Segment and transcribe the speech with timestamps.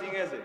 [0.00, 0.35] más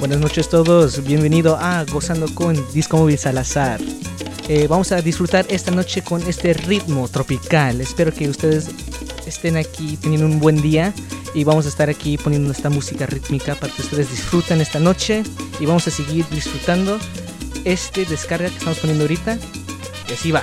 [0.00, 3.82] Buenas noches a todos, bienvenido a Gozando con Disco Móvil Salazar.
[4.48, 7.82] Eh, vamos a disfrutar esta noche con este ritmo tropical.
[7.82, 8.70] Espero que ustedes
[9.26, 10.94] estén aquí teniendo un buen día
[11.34, 15.22] y vamos a estar aquí poniendo esta música rítmica para que ustedes disfruten esta noche
[15.60, 16.98] y vamos a seguir disfrutando
[17.66, 19.36] este descarga que estamos poniendo ahorita.
[20.08, 20.42] Y así va.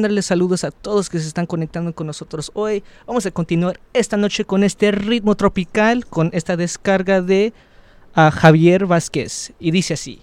[0.00, 2.82] Mandarles saludos a todos que se están conectando con nosotros hoy.
[3.06, 7.52] Vamos a continuar esta noche con este ritmo tropical, con esta descarga de
[8.14, 9.52] a Javier Vázquez.
[9.60, 10.22] Y dice así.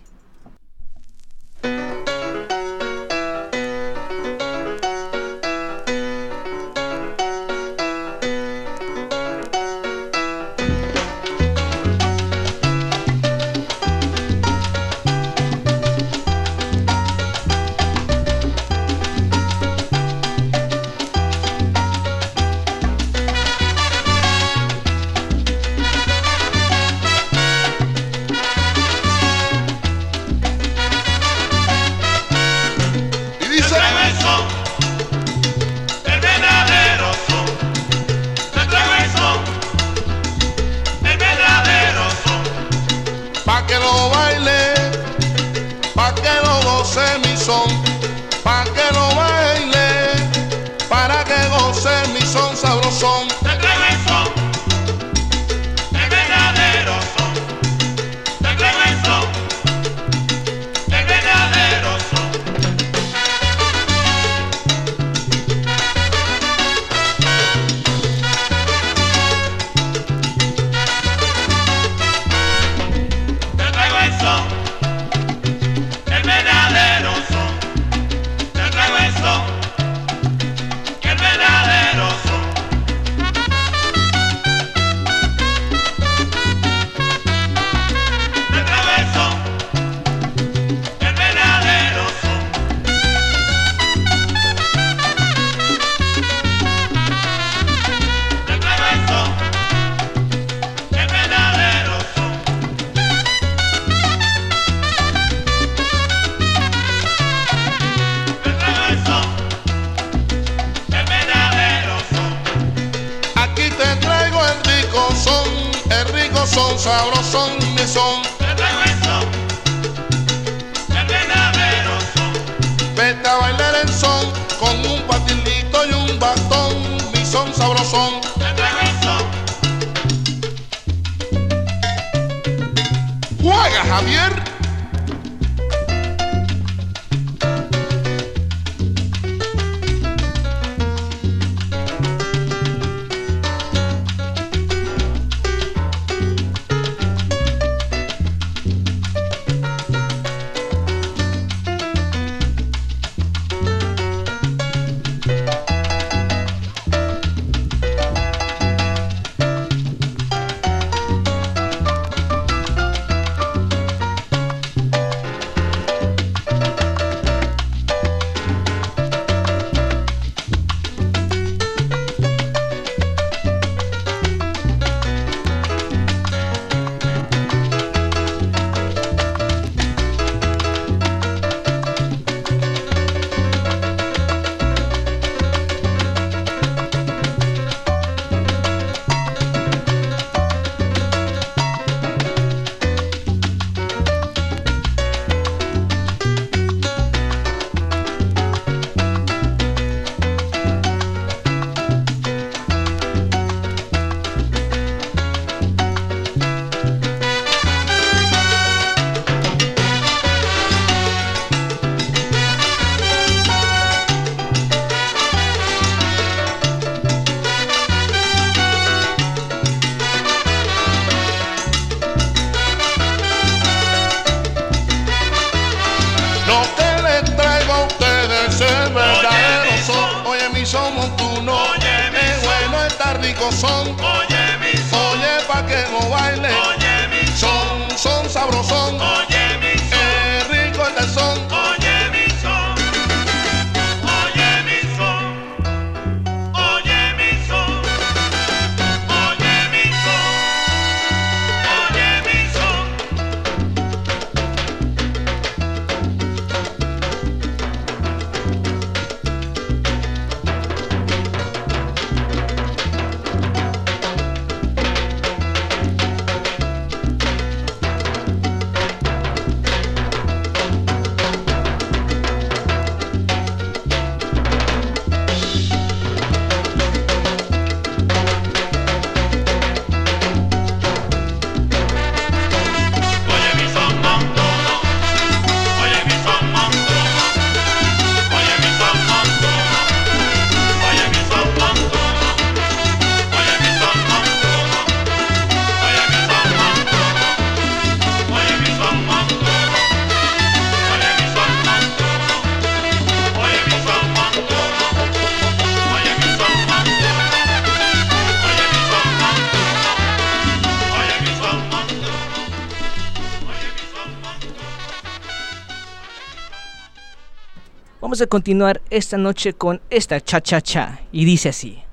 [318.18, 321.87] vamos a continuar esta noche con esta cha cha cha y dice así.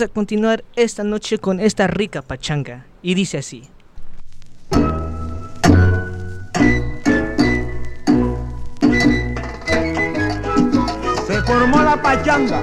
[0.00, 2.86] vamos a continuar esta noche con esta rica pachanga.
[3.02, 3.68] Y dice así.
[11.26, 12.62] Se formó la pachanga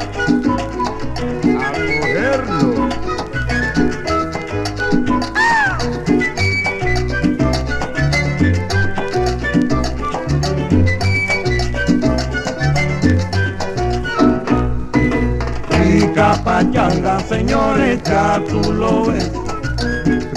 [16.57, 19.31] pachanga, señores, ya tú lo ves.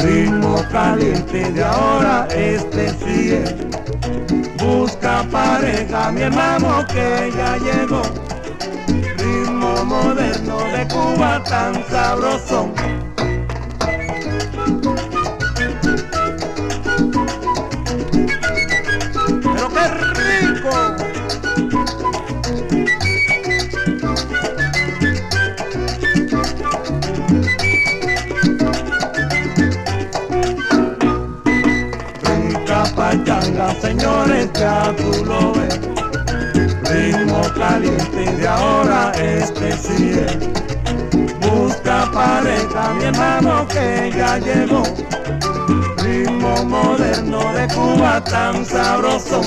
[0.04, 3.44] Ritmo caliente de ahora, este sigue.
[4.58, 8.02] Busca pareja, mi hermano que ya llegó.
[9.16, 12.70] Ritmo moderno de Cuba tan sabroso.
[33.90, 35.80] Señores, ya tú lo ves.
[36.90, 40.38] Ritmo caliente de ahora, este es.
[41.40, 44.82] Busca pareja, mi hermano que ya llegó.
[46.02, 49.40] Ritmo moderno de Cuba tan sabroso.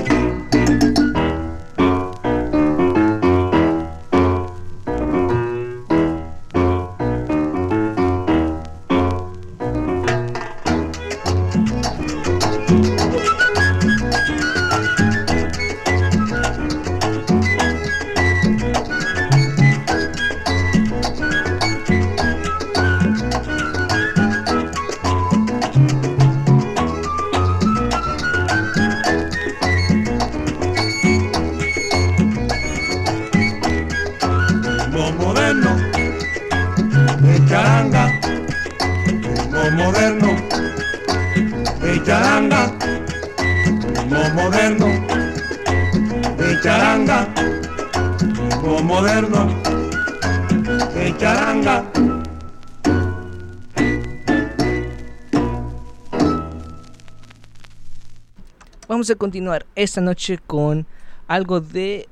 [59.03, 60.87] Vamos a continuar esta noche con
[61.27, 62.07] algo de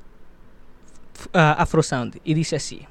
[1.32, 2.86] ah, Afro Sound y dice así.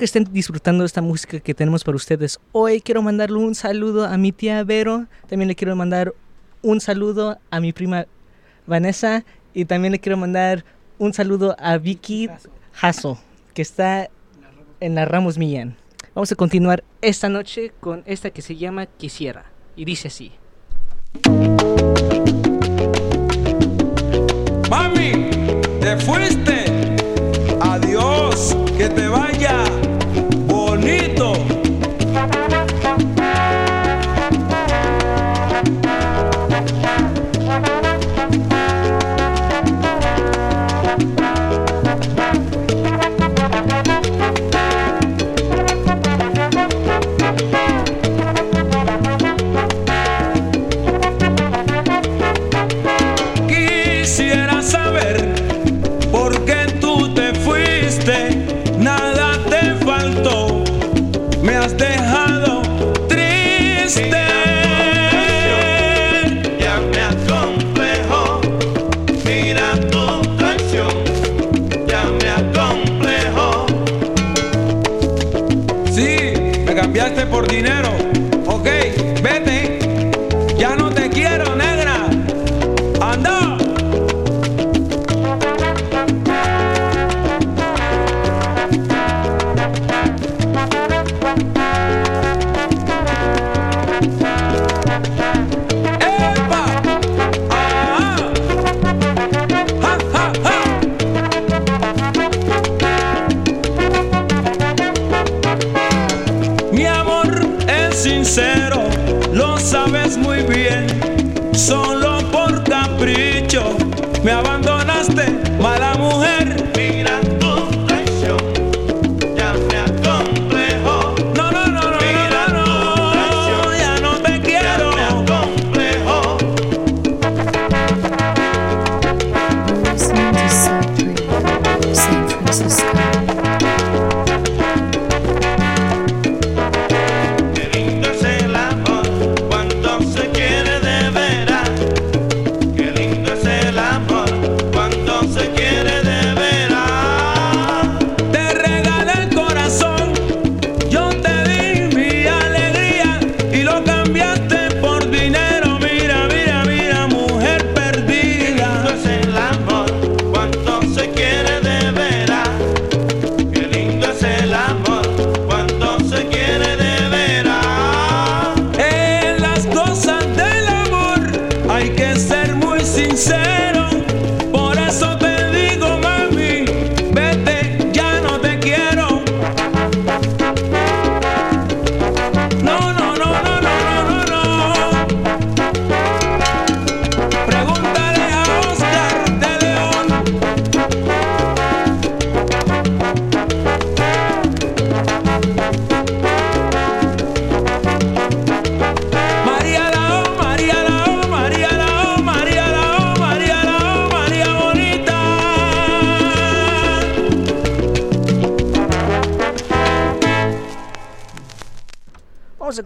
[0.00, 2.80] Que estén disfrutando esta música que tenemos para ustedes hoy.
[2.80, 5.06] Quiero mandarle un saludo a mi tía Vero.
[5.28, 6.14] También le quiero mandar
[6.62, 8.06] un saludo a mi prima
[8.66, 9.26] Vanessa.
[9.52, 10.64] Y también le quiero mandar
[10.98, 12.30] un saludo a Vicky
[12.72, 13.20] Jasso,
[13.52, 14.08] que está
[14.80, 15.76] en la Ramos Millán.
[16.14, 19.44] Vamos a continuar esta noche con esta que se llama Quisiera.
[19.76, 20.32] Y dice así.
[24.70, 25.28] Mami,
[25.78, 26.96] te fuiste.
[27.60, 29.10] Adiós, que te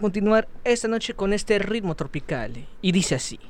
[0.04, 2.66] continuar esta noche con este ritmo tropical.
[2.82, 3.40] Y dice así.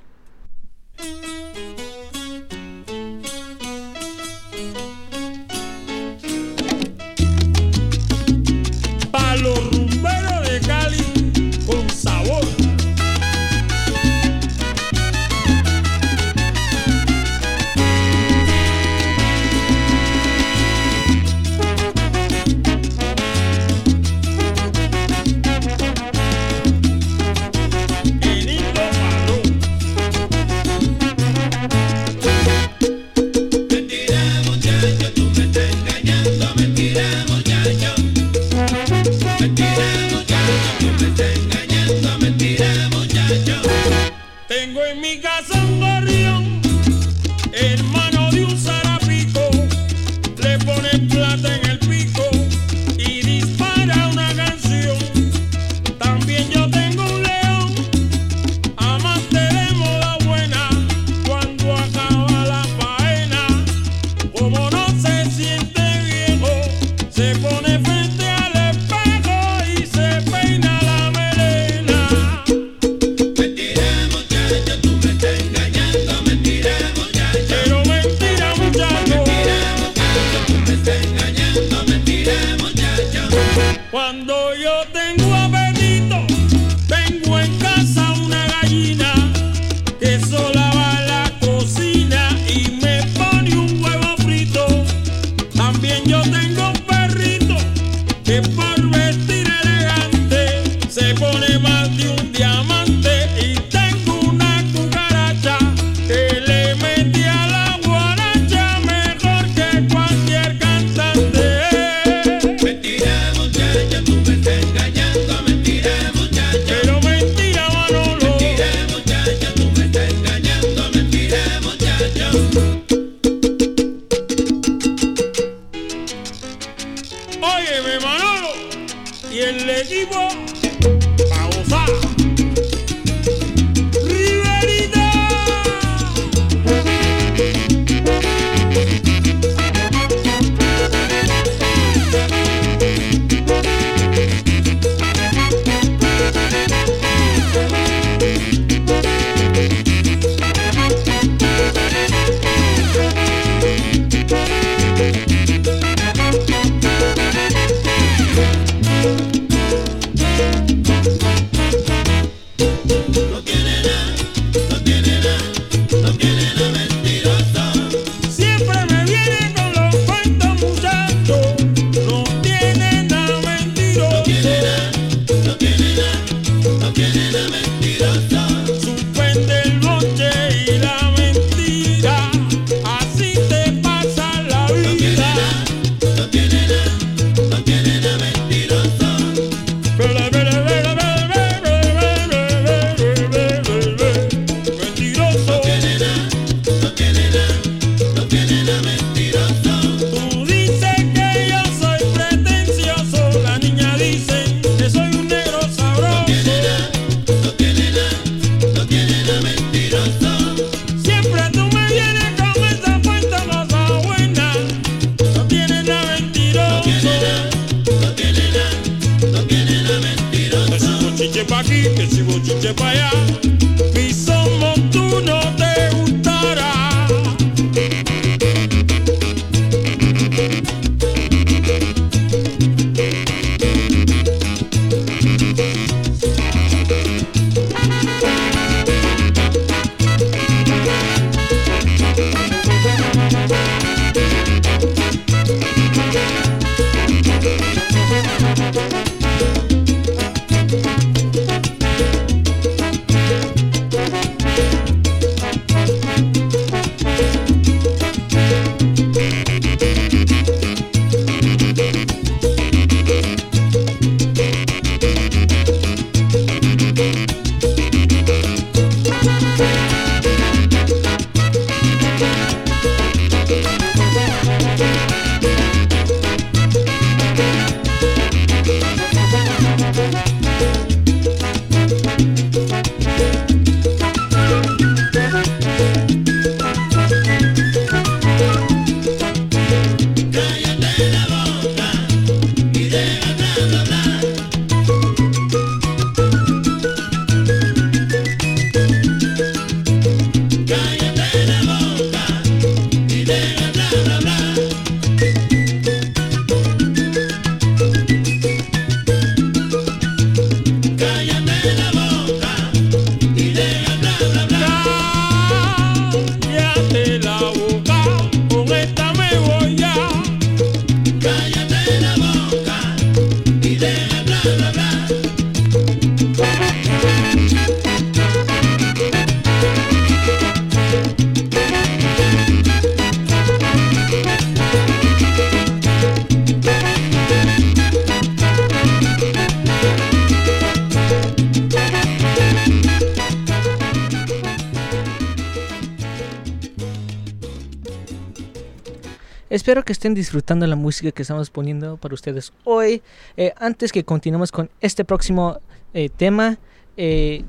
[349.74, 353.02] Espero que estén disfrutando la música que estamos poniendo para ustedes hoy.
[353.36, 355.58] Eh, antes que continuemos con este próximo
[355.92, 356.58] eh, tema,
[356.96, 357.42] eh,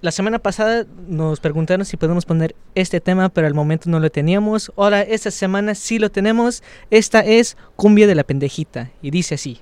[0.00, 4.08] la semana pasada nos preguntaron si podemos poner este tema, pero al momento no lo
[4.10, 4.72] teníamos.
[4.78, 6.62] Ahora, esta semana sí lo tenemos.
[6.90, 9.60] Esta es Cumbia de la Pendejita y dice así.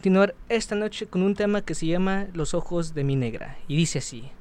[0.00, 3.76] continuar esta noche con un tema que se llama Los ojos de mi negra y
[3.76, 4.32] dice así.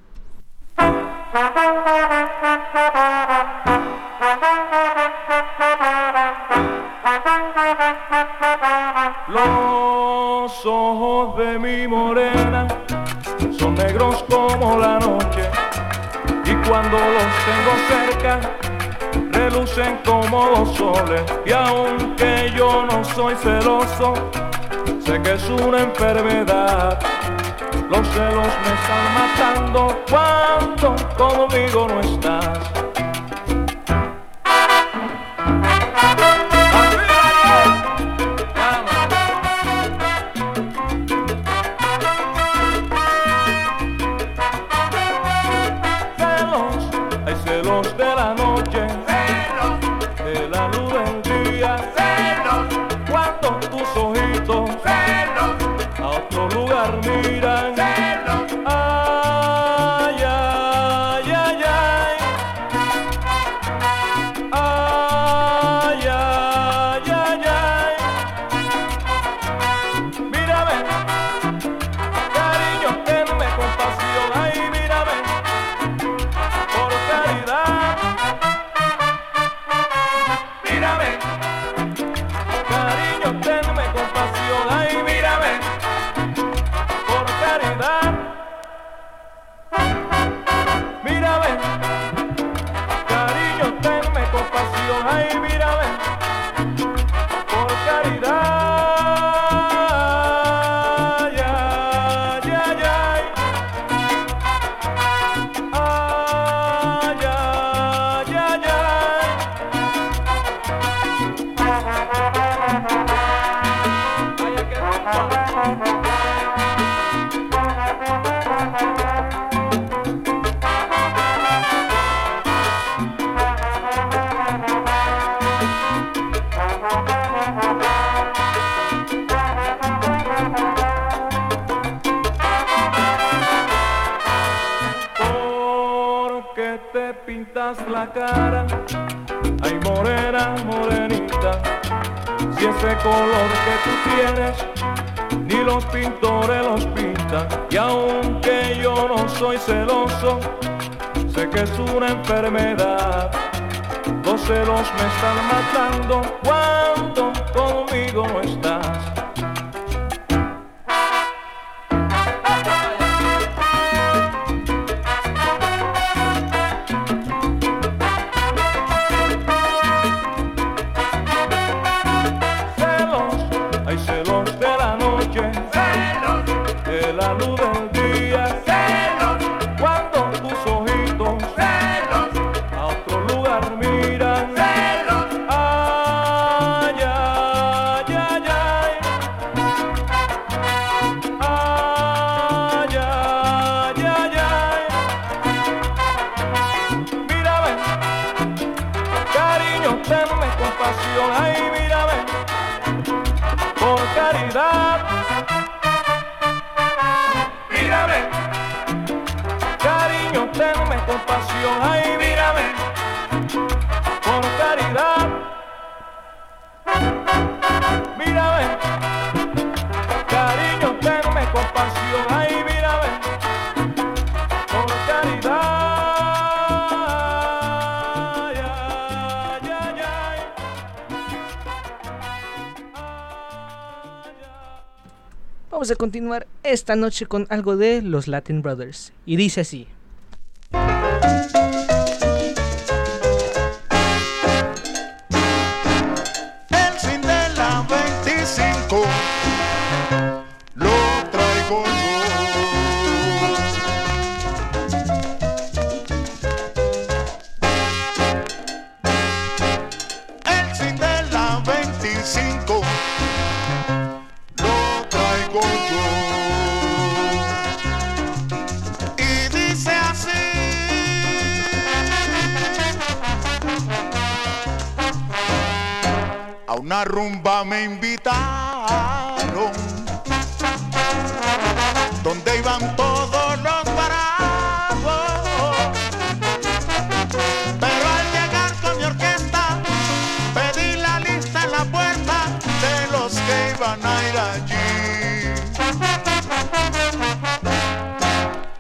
[235.99, 239.11] continuar esta noche con algo de los Latin Brothers.
[239.25, 239.85] Y dice así.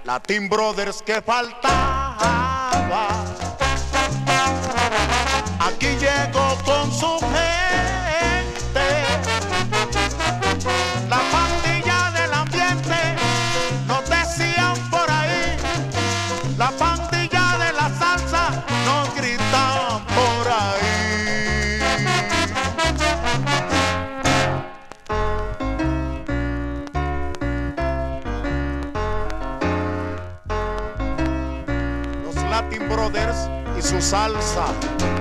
[0.09, 2.17] Latin Brothers que faltaba.
[5.59, 7.98] Aquí llegó con su gente.
[34.01, 35.18] salsa.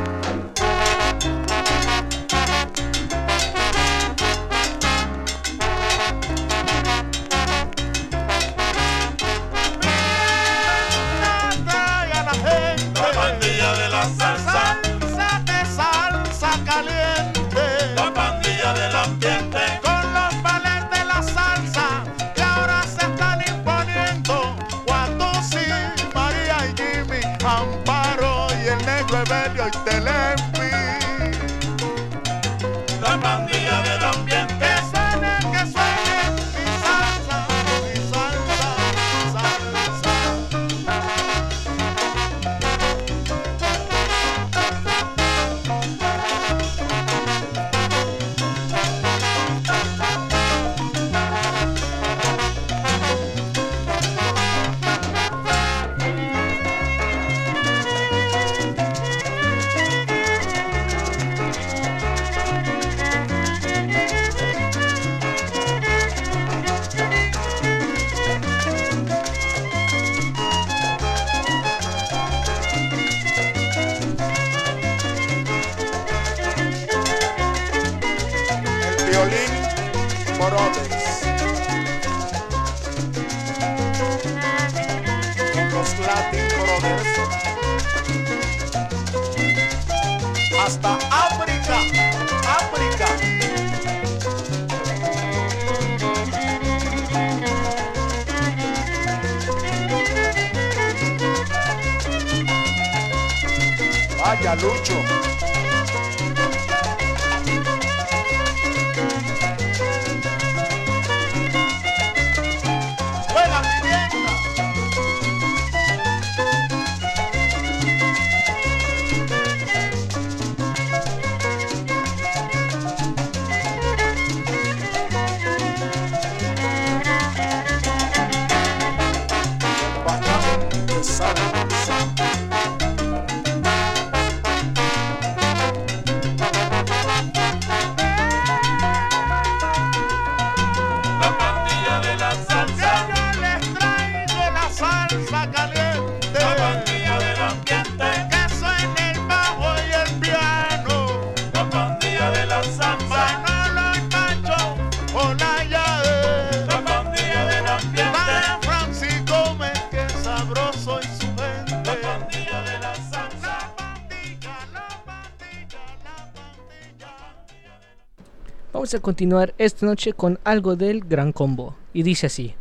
[168.88, 171.76] vamos a continuar esta noche con algo del Gran Combo.
[171.92, 172.54] Y dice así.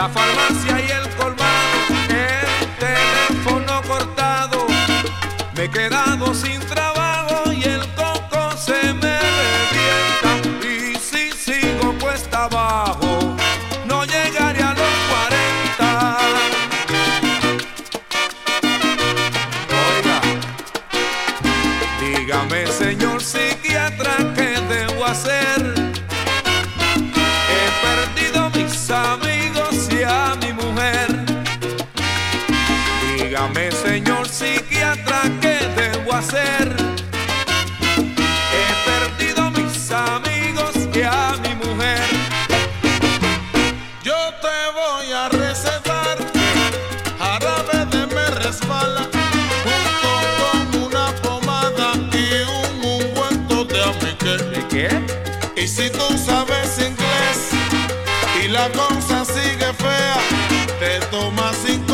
[0.00, 1.76] la farmacia y el colmado,
[2.08, 4.66] el teléfono cortado,
[5.54, 6.79] me he quedado sin trabajo.
[36.20, 36.26] He
[38.84, 42.04] perdido mis amigos y a mi mujer.
[44.02, 46.18] Yo te voy a recetar
[47.18, 49.08] jarabe de me resbala.
[49.64, 50.12] Junto
[50.42, 54.50] con una pomada y un ungüento de amiquel.
[54.50, 54.90] ¿De qué?
[55.56, 57.48] Y si tú sabes inglés
[58.44, 60.18] y la cosa sigue fea,
[60.78, 61.89] te tomas sin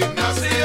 [0.00, 0.61] nothing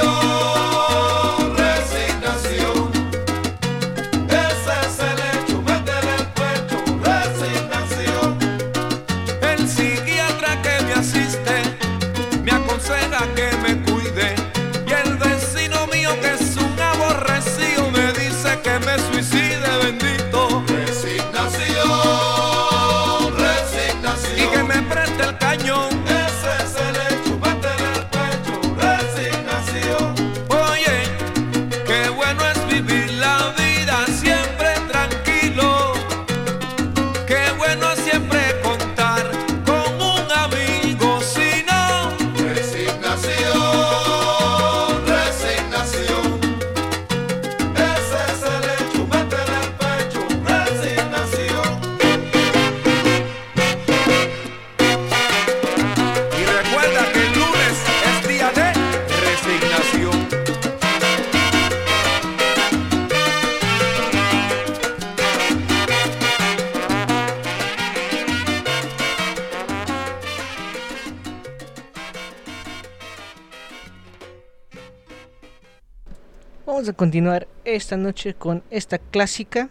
[76.98, 79.70] continuar esta noche con esta clásica.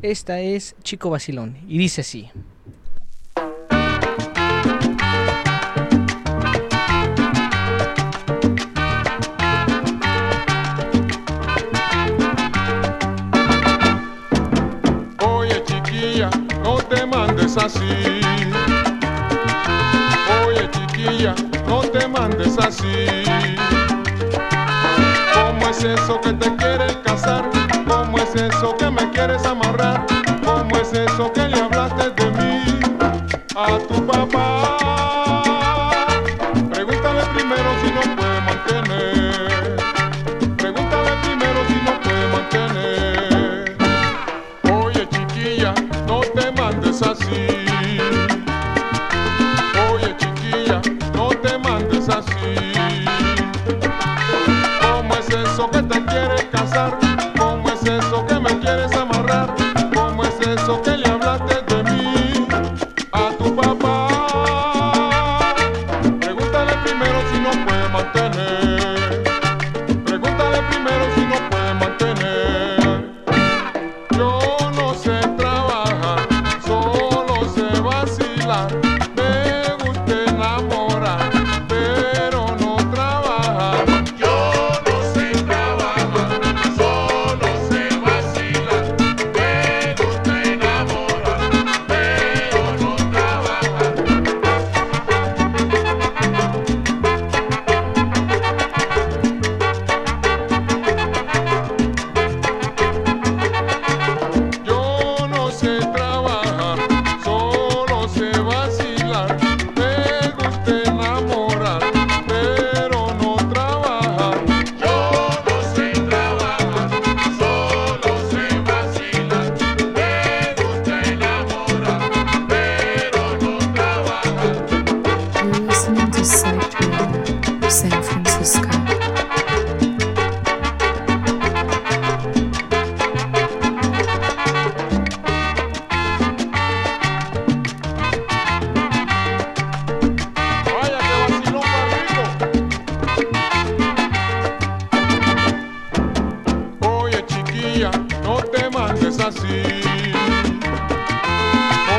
[0.00, 2.30] Esta es Chico Basilón y dice así.
[15.26, 16.30] Oye chiquilla,
[16.62, 17.80] no te mandes así.
[20.46, 21.34] Oye chiquilla,
[21.66, 23.15] no te mandes así.
[26.06, 26.55] So que te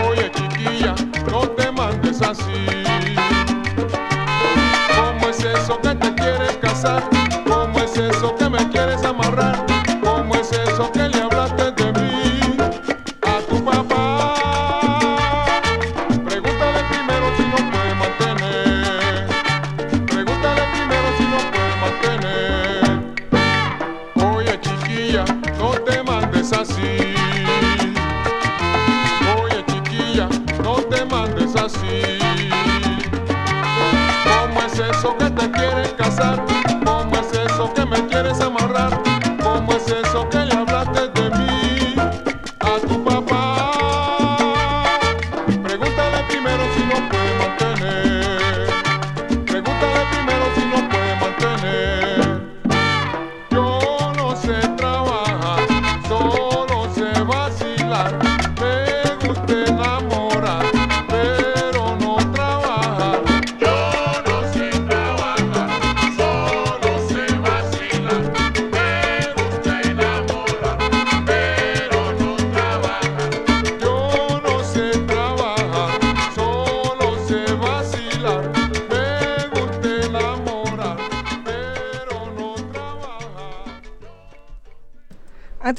[0.07, 0.95] Oye chiquilla,
[1.29, 2.65] no te mandes así.
[4.95, 7.16] ¿Cómo es eso que te quieres casar?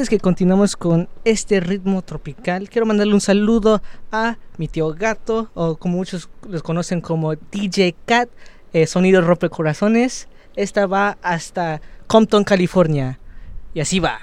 [0.08, 5.76] que continuamos con este ritmo tropical, quiero mandarle un saludo a mi tío Gato, o
[5.76, 8.30] como muchos los conocen como DJ Cat,
[8.72, 10.28] eh, Sonido Rompe Corazones.
[10.56, 13.18] Esta va hasta Compton, California.
[13.74, 14.18] Y así va.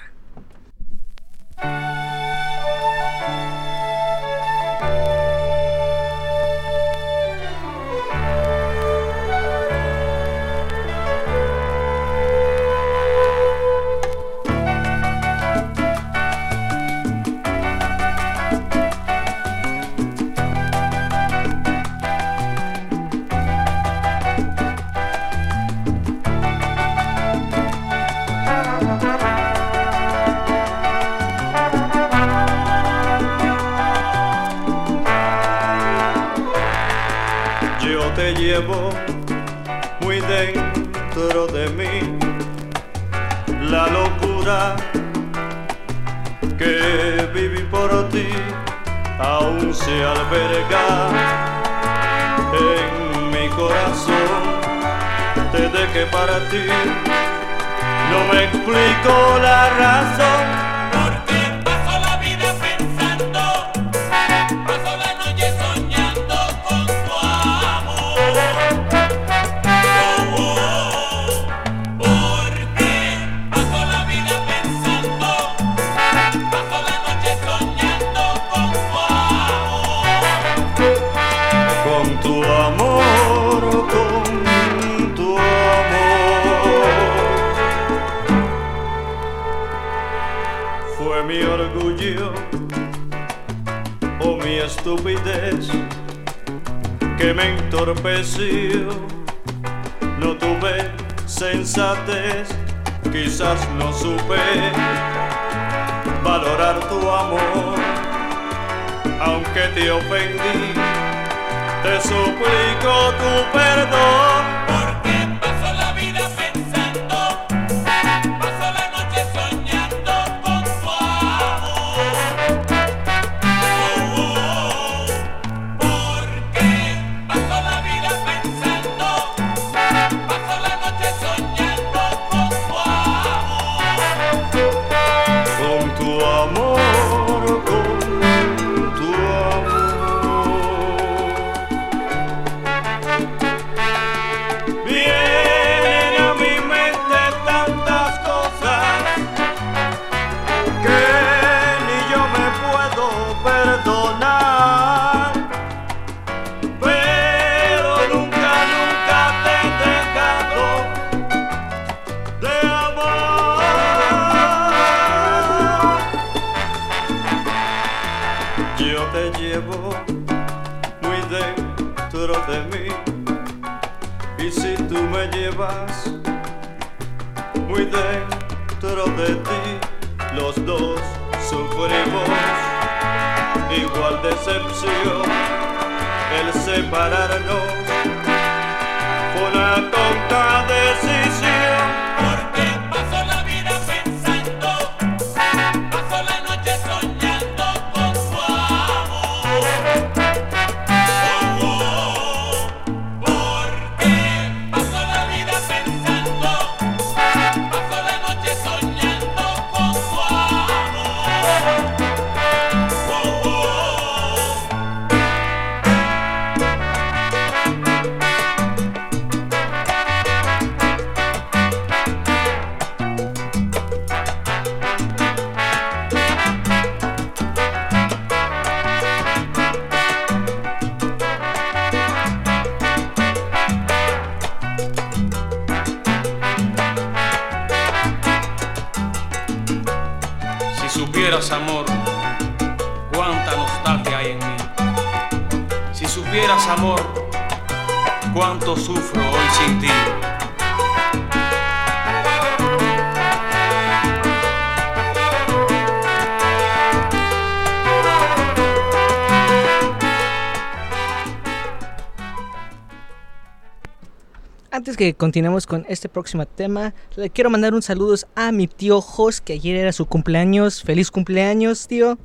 [264.97, 269.41] Que continuemos con este próximo tema, le quiero mandar un saludo a mi tío Jos,
[269.41, 270.83] que ayer era su cumpleaños.
[270.83, 272.17] Feliz cumpleaños, tío.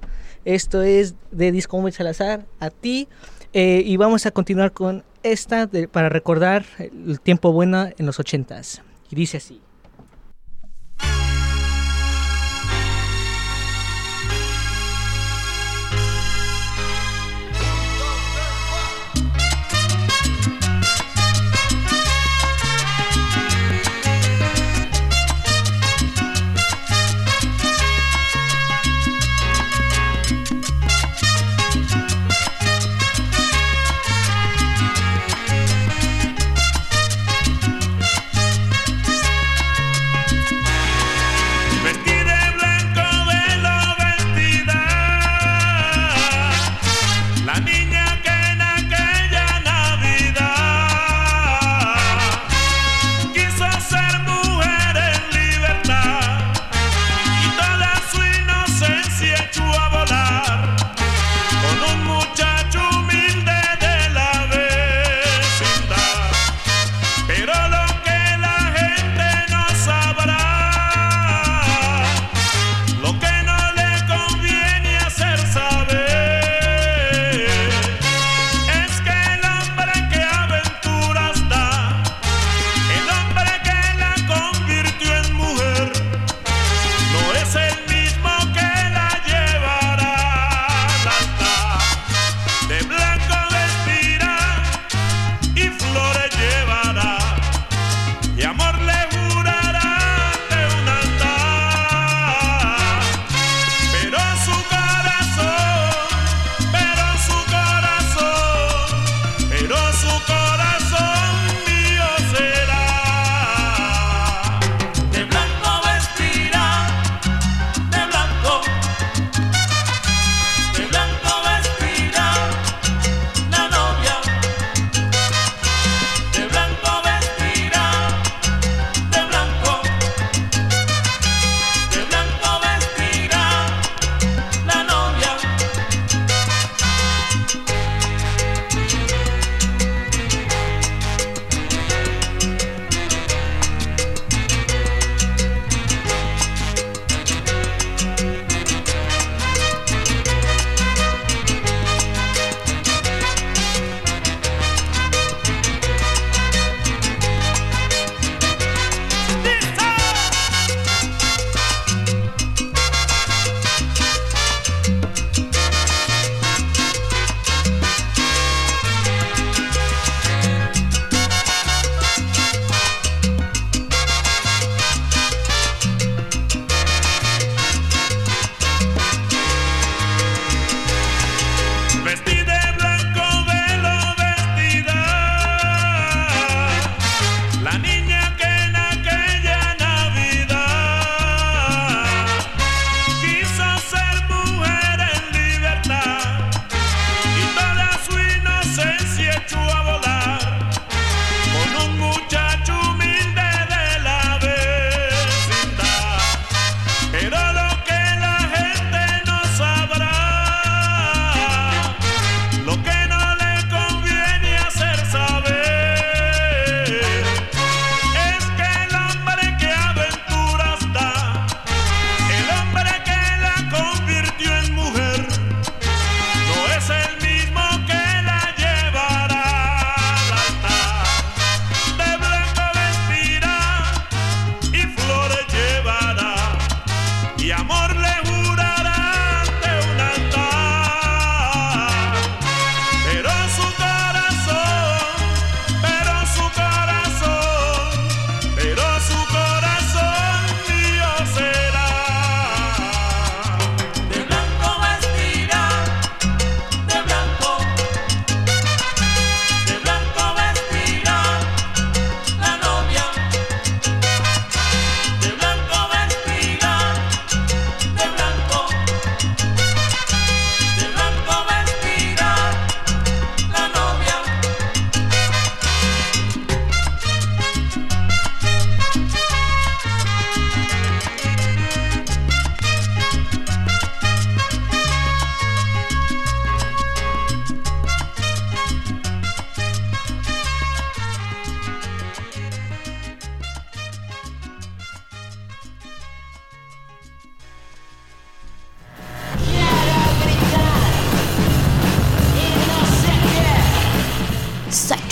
[0.45, 3.09] Esto es de Disco Móvil Salazar, a ti.
[3.53, 8.83] Eh, y vamos a continuar con esta para recordar el tiempo bueno en los ochentas.
[9.11, 9.61] Y dice así.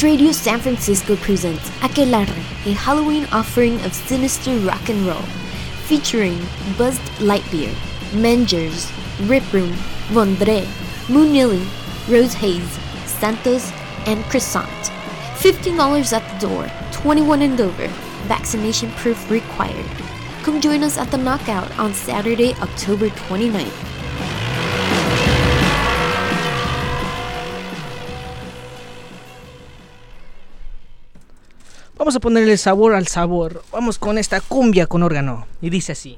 [0.00, 5.26] Radio San Francisco presents Aquelarre, a Halloween offering of sinister rock and roll,
[5.88, 6.38] featuring
[6.78, 7.74] Buzzed Lightbeer,
[8.12, 8.92] Mengers,
[9.28, 9.72] Rip Room,
[10.12, 10.62] Vondre,
[11.08, 11.66] Moonilly,
[12.08, 12.70] Rose Hayes,
[13.06, 13.72] Santos,
[14.06, 14.68] and Croissant.
[15.40, 17.88] $15 at the door, 21 and over,
[18.28, 19.86] vaccination proof required.
[20.44, 23.97] Come join us at the Knockout on Saturday, October 29th.
[32.08, 33.62] Vamos a ponerle sabor al sabor.
[33.70, 35.46] Vamos con esta cumbia con órgano.
[35.60, 36.16] Y dice así.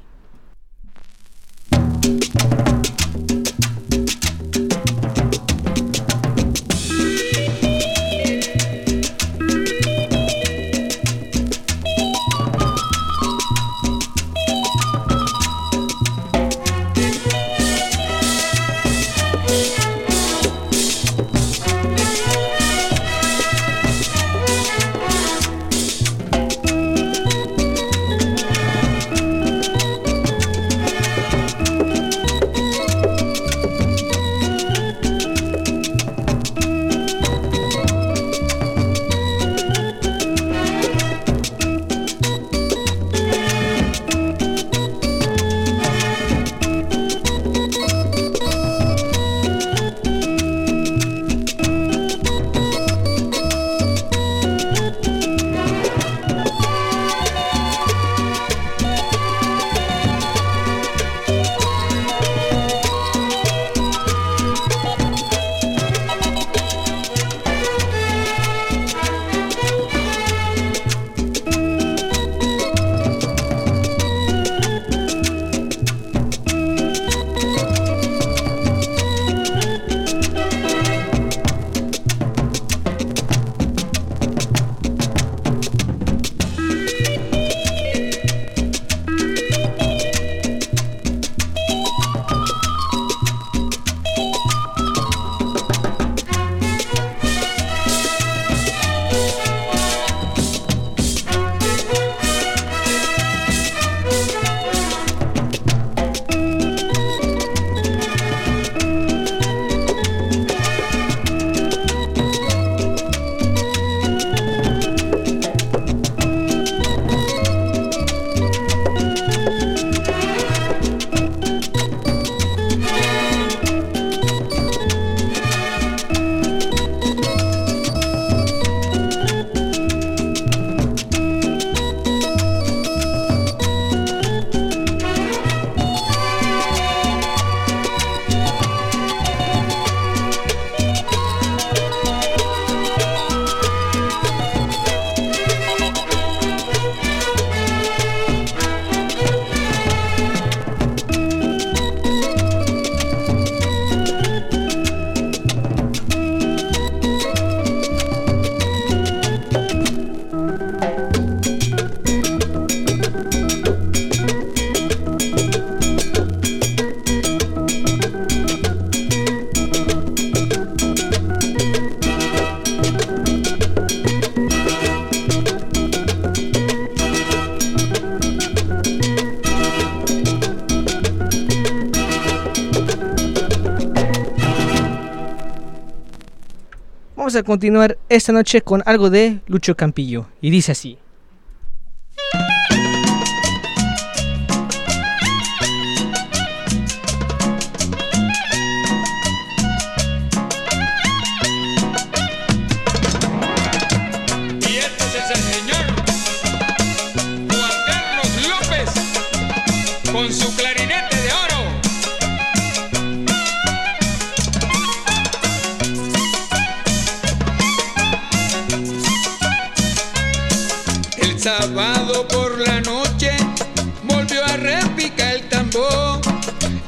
[187.31, 190.27] Vamos a continuar esta noche con algo de Lucho Campillo.
[190.41, 190.99] Y dice así.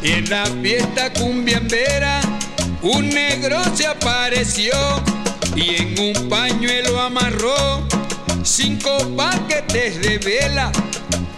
[0.03, 2.21] Y en la fiesta cumbiambera
[2.83, 4.73] un negro se apareció
[5.55, 7.87] y en un pañuelo amarró
[8.43, 10.73] cinco paquetes de vela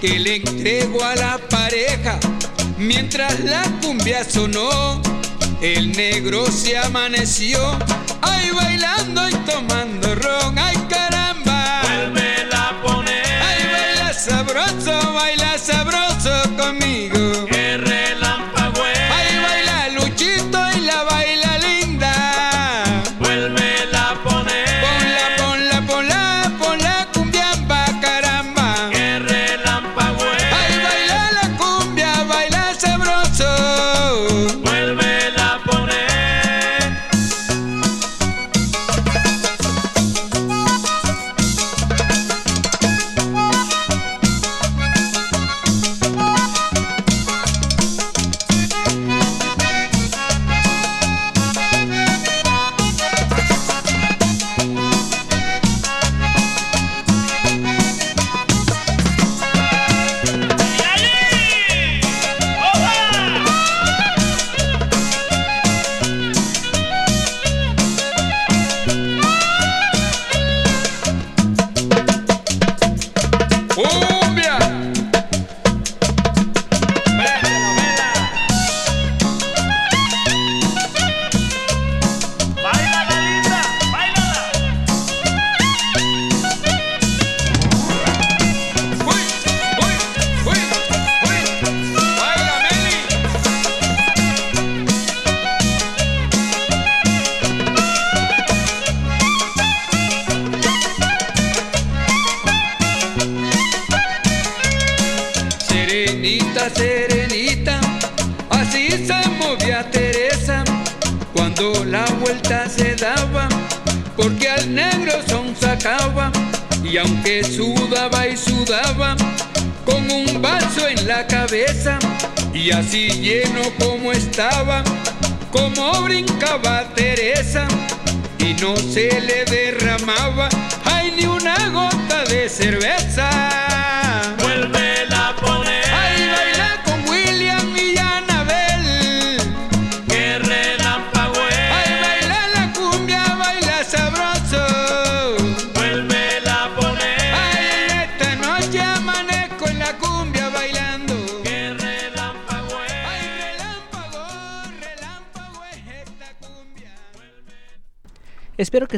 [0.01, 2.19] que le entregó a la pareja
[2.79, 5.03] mientras la cumbia sonó.
[5.61, 7.59] El negro se amaneció,
[8.21, 11.81] ay bailando y tomando ron, ay caramba.
[11.83, 13.43] Vuélvela a poner.
[13.43, 15.74] Ay baila sabroso, baila sabroso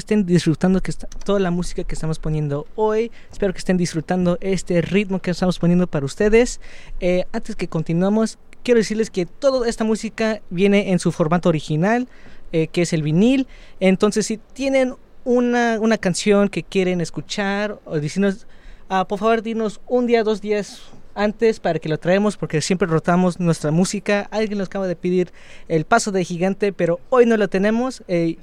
[0.06, 3.10] estén disfrutando que está- toda la música que estamos poniendo hoy.
[3.32, 6.60] Espero que estén disfrutando este ritmo que estamos poniendo para ustedes.
[7.00, 12.06] Eh, antes que continuamos, quiero decirles que toda esta música viene en su formato original,
[12.52, 13.48] eh, que es el vinil.
[13.80, 18.46] Entonces, si tienen una, una canción que quieren escuchar o decirnos,
[18.88, 20.82] ah, por favor, dinos un día, dos días
[21.16, 24.28] antes para que lo traemos porque siempre rotamos nuestra música.
[24.30, 25.32] Alguien nos acaba de pedir
[25.66, 28.04] el paso de gigante, pero hoy no lo tenemos.
[28.06, 28.36] eh,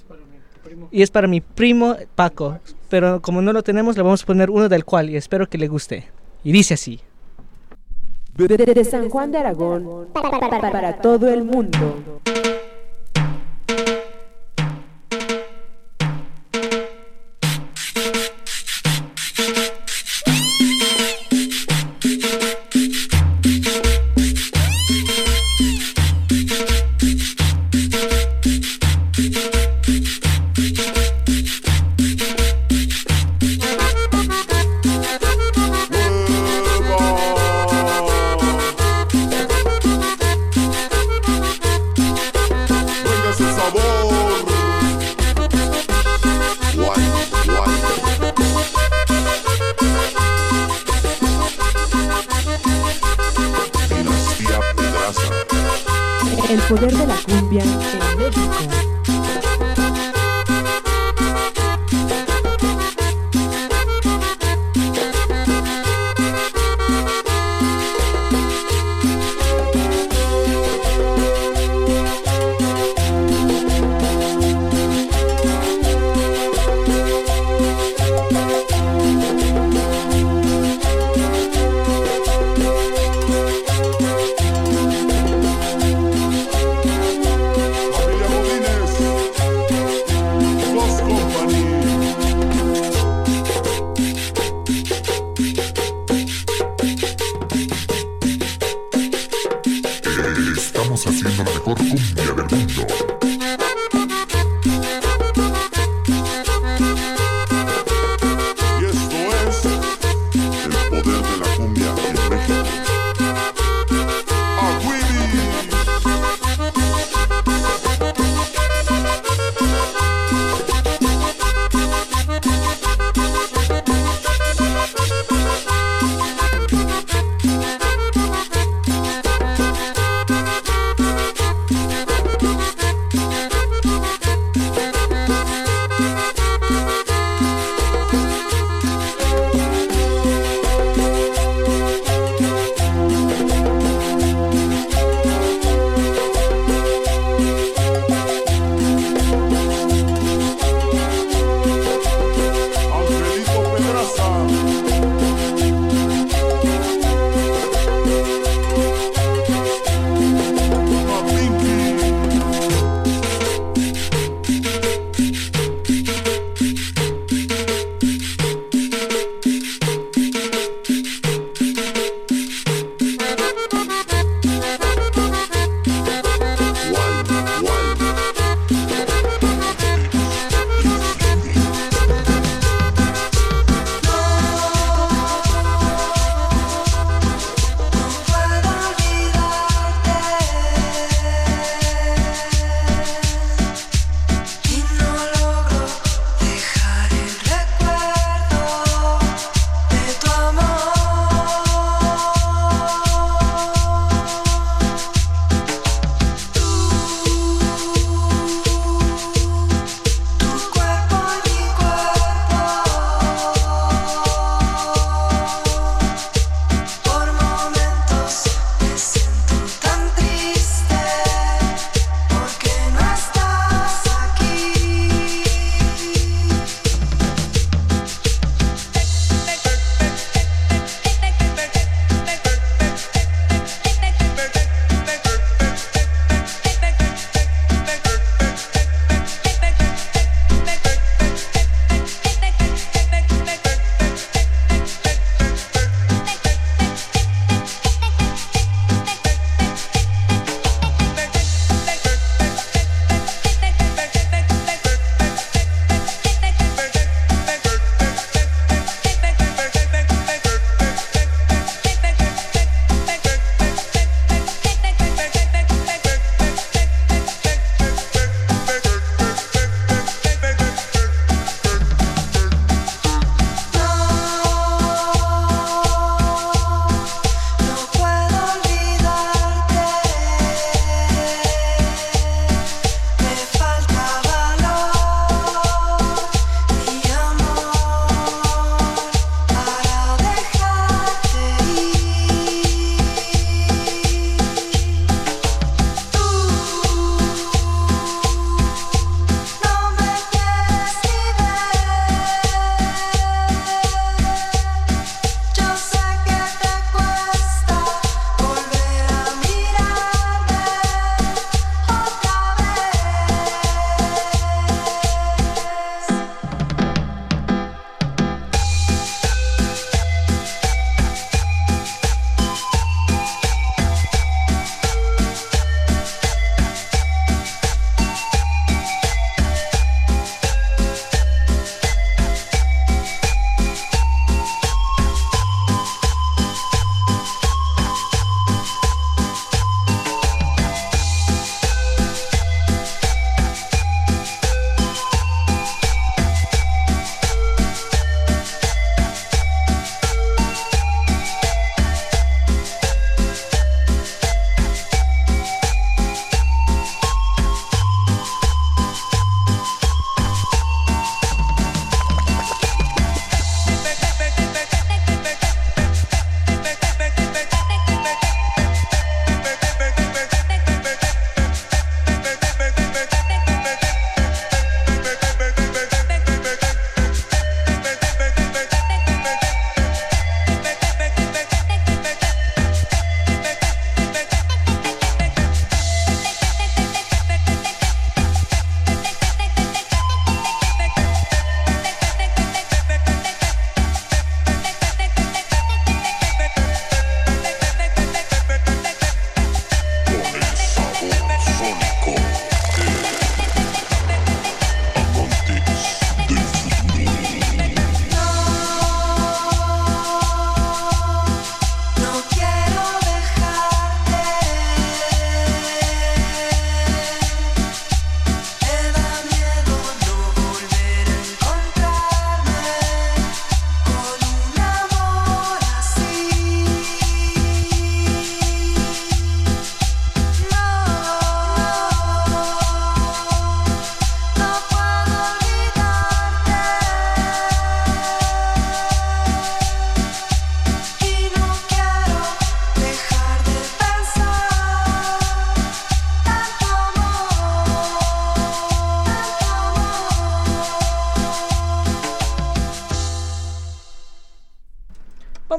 [0.91, 2.59] y es para mi primo Paco.
[2.89, 5.57] Pero como no lo tenemos, le vamos a poner uno del cual y espero que
[5.57, 6.07] le guste.
[6.43, 6.99] Y dice así.
[8.35, 12.21] Desde San Juan de Aragón para todo el mundo.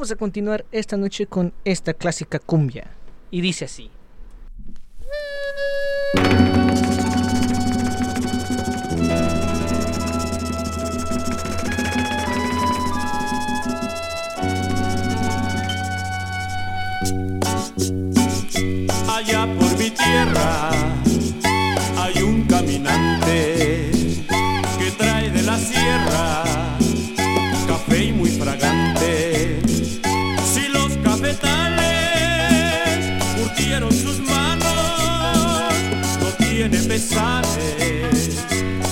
[0.05, 2.91] Vamos a continuar esta noche con esta clásica cumbia.
[3.31, 3.91] Y dice así.
[19.09, 21.04] Allá por mi tierra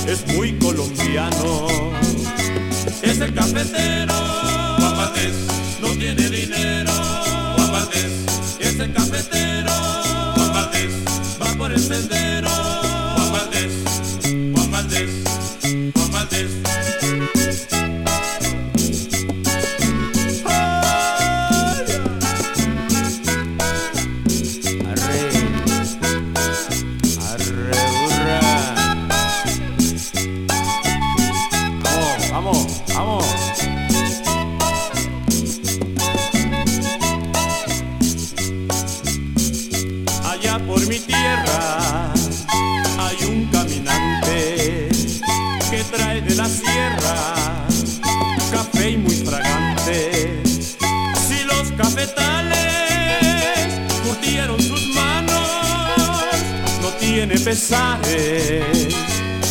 [0.09, 1.69] es muy colombiano.
[3.01, 4.13] Es el cafetero,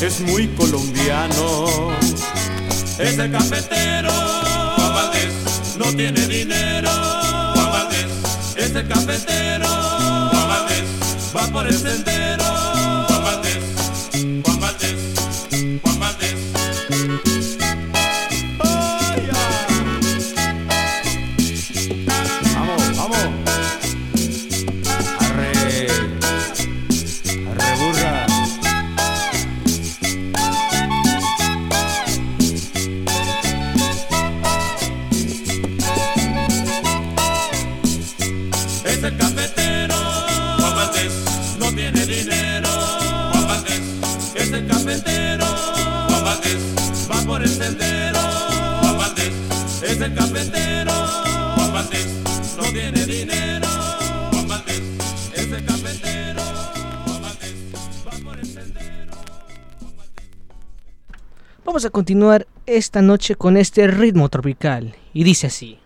[0.02, 1.91] es muy colombiano.
[2.98, 5.11] Es el cafetero, Juan
[5.78, 6.90] no tiene dinero,
[7.53, 8.07] Juan Valdés,
[8.56, 10.49] es el cafetero, Juan
[11.36, 12.40] va por el sendero,
[61.72, 64.93] Vamos a continuar esta noche con este ritmo tropical.
[65.14, 65.80] Y dice así.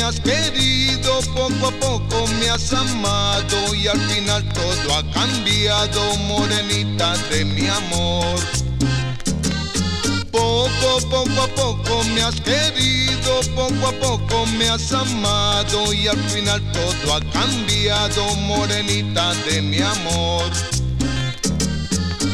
[0.00, 6.16] Me has querido, poco a poco me has amado y al final todo ha cambiado,
[6.28, 8.38] morenita de mi amor.
[10.30, 16.22] Poco, poco a poco me has querido, poco a poco me has amado y al
[16.30, 20.69] final todo ha cambiado, morenita de mi amor.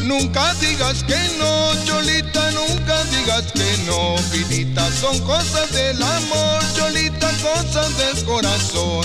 [0.07, 7.29] Nunca digas que no, Cholita, nunca digas que no, vidita, son cosas del amor, Cholita,
[7.43, 9.05] cosas del corazón.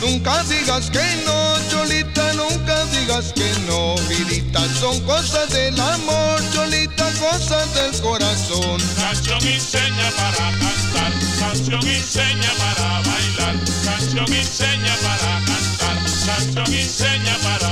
[0.00, 7.12] Nunca digas que no, Cholita, nunca digas que no, vidita, son cosas del amor, Cholita,
[7.20, 8.80] cosas del corazón.
[8.96, 15.98] Canción y seña para cantar, canción y seña para bailar, canción y seña para cantar,
[16.24, 17.65] canción y seña para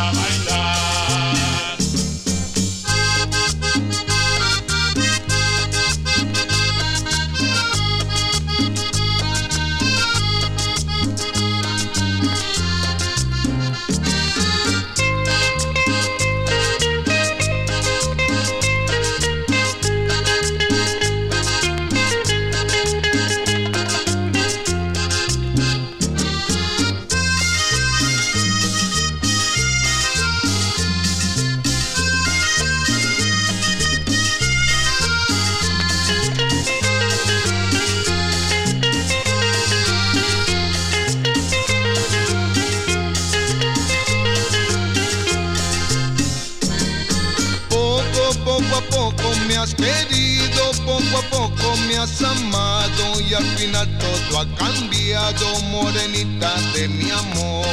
[51.15, 57.11] poco a poco me has amado y al final todo ha cambiado, morenita de mi
[57.11, 57.67] amor.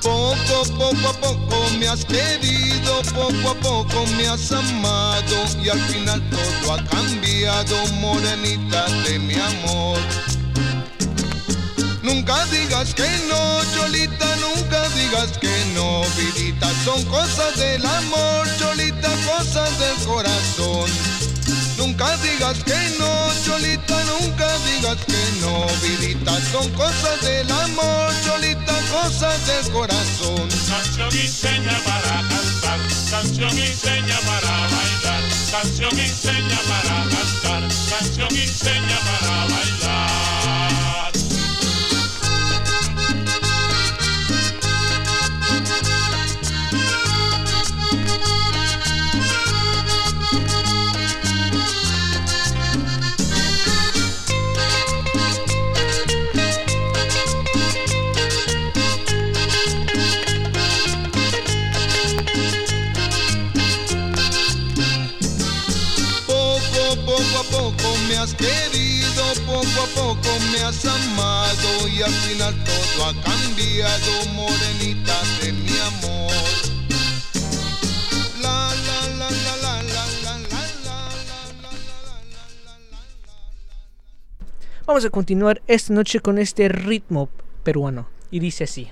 [0.00, 5.80] Poco, poco a poco me has querido, poco a poco me has amado y al
[5.80, 9.98] final todo ha cambiado, morenita de mi amor.
[12.02, 19.10] Nunca digas que no, Cholita, nunca digas que no, vidita, son cosas del amor, Cholita,
[19.26, 21.23] cosas del corazón.
[21.84, 28.72] Nunca digas que no, Cholita, nunca digas que no, vidita, son cosas del amor, Cholita,
[28.90, 30.48] cosas del corazón.
[30.66, 32.80] Canción y seña para cantar,
[33.10, 39.53] canción y seña para bailar, canción y seña para cantar, canción y seña para bailar.
[67.56, 73.12] Poco me has querido, poco a poco me has amado y al final todo ha
[73.22, 76.34] cambiado, morenita de mi amor.
[84.86, 87.30] Vamos a continuar esta noche con este ritmo
[87.62, 88.06] peruano.
[88.30, 88.88] Y dice así.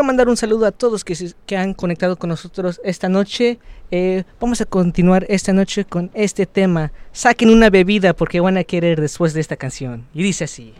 [0.00, 1.14] Quiero mandar un saludo a todos que,
[1.44, 3.58] que han conectado con nosotros esta noche.
[3.90, 6.90] Eh, vamos a continuar esta noche con este tema.
[7.12, 10.06] Saquen una bebida porque van a querer después de esta canción.
[10.14, 10.72] Y dice así.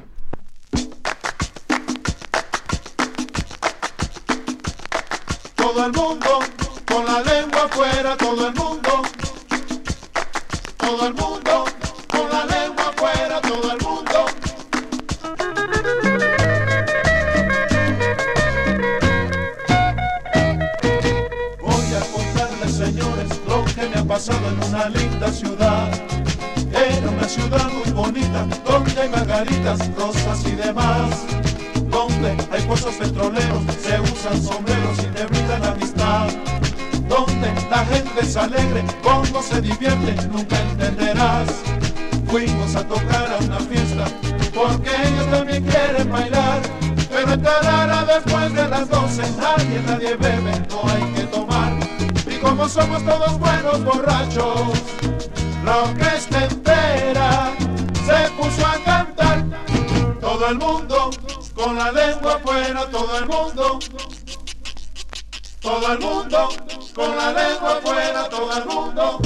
[5.55, 6.41] Todo el mundo
[6.87, 9.03] con la lengua afuera, todo el mundo.
[10.79, 11.65] Todo el mundo
[12.09, 13.90] con la lengua afuera, todo el mundo.
[24.29, 25.89] En una linda ciudad.
[26.75, 31.25] Era una ciudad muy bonita, donde hay margaritas, rosas y demás.
[31.89, 36.29] Donde hay pozos petroleros, se usan sombreros y te brindan amistad.
[37.09, 41.49] Donde la gente es alegre, cómo se divierte, nunca entenderás.
[42.27, 44.05] Fuimos a tocar a una fiesta,
[44.53, 46.61] porque ellos también quieren bailar.
[47.09, 51.50] Pero en Tarara después de las 12 nadie, nadie bebe, no hay que tomar.
[52.43, 54.73] Como somos todos buenos borrachos,
[55.65, 57.53] la orquesta entera
[58.07, 59.45] se puso a cantar.
[60.21, 61.11] Todo el mundo
[61.55, 63.79] con la lengua afuera, todo el mundo.
[65.61, 66.49] Todo el mundo
[66.95, 69.19] con la lengua afuera, todo el mundo.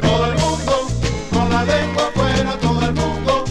[0.00, 0.86] Todo el mundo
[1.32, 3.44] con la lengua afuera, todo el mundo.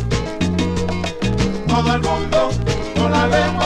[1.67, 2.49] Todo el mundo
[2.95, 3.60] con la lengua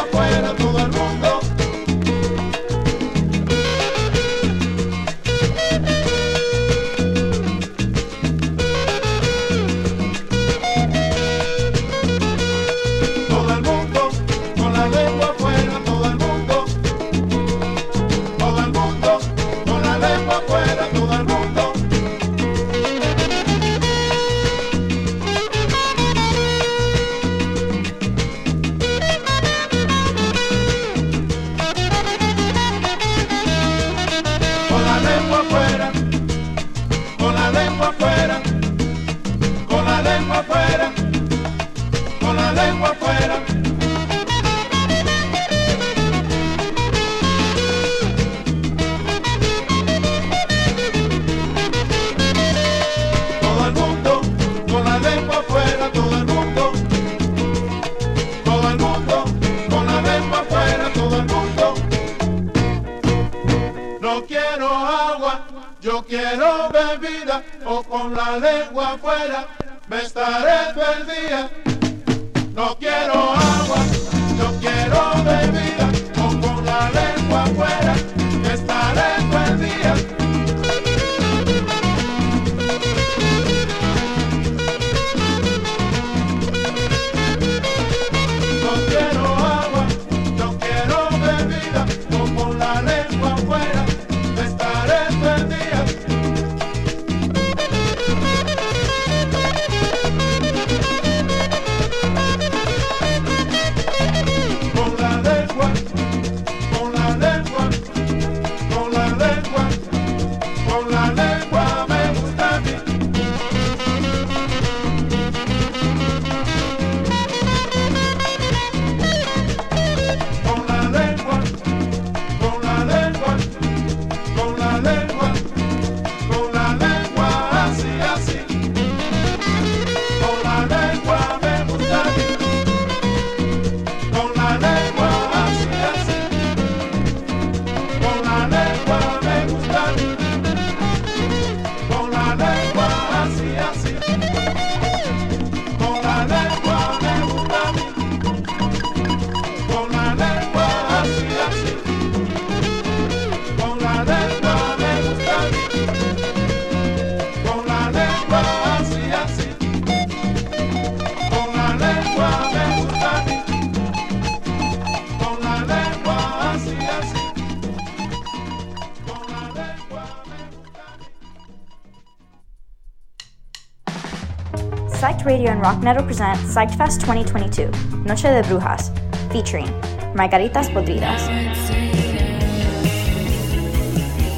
[175.26, 177.72] Radio and Rock Metal present Psyched Fest 2022,
[178.06, 178.92] Noche de Brujas,
[179.32, 179.66] featuring
[180.14, 181.20] Margaritas Podridas,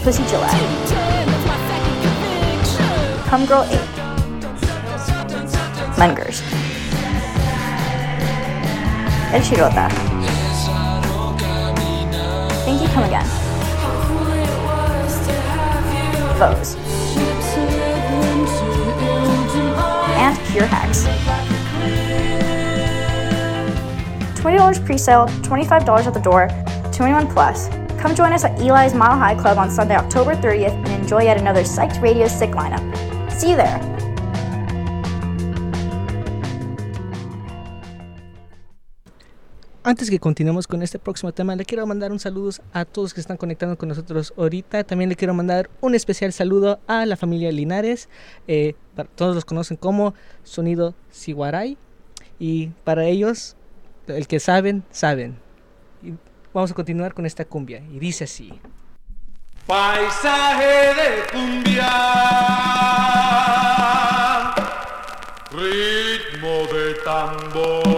[0.01, 0.53] Pussy Gillette,
[3.29, 3.79] Come Girl 8,
[5.97, 6.41] Mungers,
[9.33, 9.89] El Chirota,
[12.63, 13.27] Thank You Come Again,
[16.39, 16.66] Foes,
[20.57, 21.05] Pure Hacks.
[24.41, 26.49] $20 pre-sale, $25 at the door,
[26.91, 27.69] 21 plus.
[28.01, 31.37] Come join us at Eli's Mile High Club on Sunday, October 30th and enjoy yet
[31.37, 32.81] another Psyched Radio Sick lineup.
[33.29, 33.79] See you there.
[39.83, 43.21] Antes que continuemos con este próximo tema, le quiero mandar un saludo a todos que
[43.21, 44.83] están conectando con nosotros ahorita.
[44.83, 48.09] También le quiero mandar un especial saludo a la familia Linares.
[48.47, 48.73] Eh,
[49.05, 50.13] todos los conocen como
[50.43, 51.77] Sonido Siguaray.
[52.39, 53.55] Y para ellos,
[54.07, 55.37] el que saben, saben.
[56.03, 56.13] Y
[56.53, 57.81] vamos a continuar con esta cumbia.
[57.91, 58.59] Y dice así.
[59.65, 61.89] Paisaje de cumbia,
[65.51, 67.96] ritmo de tambor.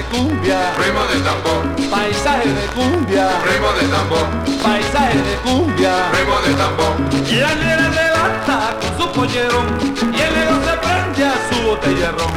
[0.00, 4.26] De cumbia, ritmo de tambor, paisaje de cumbia, ritmo de tambor,
[4.62, 5.92] paisaje de cumbia.
[6.12, 6.92] ritmo de tambor.
[7.40, 9.60] La negra levanta con su pollero
[10.00, 12.32] y el negro se prende a su botella ron.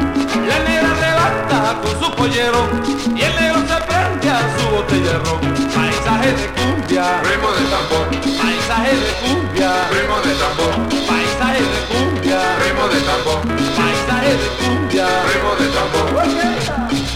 [0.46, 2.68] La negra levanta con su pollero
[3.16, 5.40] y el negro se prende a su botella ron.
[5.74, 8.06] Paisaje de cumbia, Ritmo de tambor,
[8.42, 10.72] paisaje de cumbia, ritmo de tambor,
[11.08, 13.40] paisaje de cumbia, ritmo de tambor,
[13.78, 15.06] paisaje de cumbia.
[15.32, 17.13] ritmo de tambor.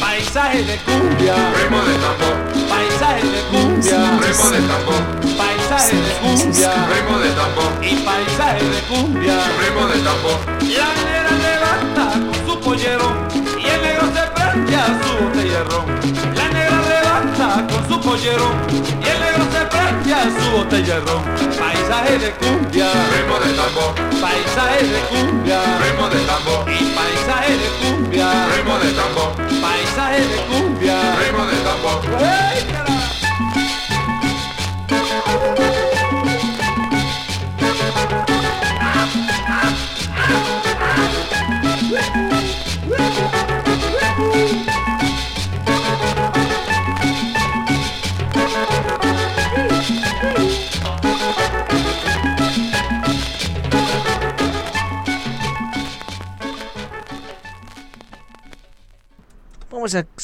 [0.00, 2.36] Paisaje de cumbia, Ritmo de tambor,
[2.68, 5.02] paisaje de cumbia, ritmo de tambor,
[5.36, 6.70] paisaje de cumbia.
[6.94, 9.34] Ritmo de tambor, y paisaje de cumbia.
[9.60, 11.13] ritmo de tambor.
[12.64, 13.12] Pollero
[13.58, 15.14] y el negro se prende a su
[15.70, 15.86] ron.
[16.34, 21.22] La negra levanta con su pollero y el negro se prende a su ron.
[21.58, 27.68] Paisaje de cumbia, Ritmo de tambor, paisaje de cumbia ritmo de tambor, y paisaje de
[27.80, 30.96] cumbia, ritmo de tambor, paisaje de cumbia.
[31.20, 32.00] ritmo de tambor.
[32.20, 32.93] ¡Ey,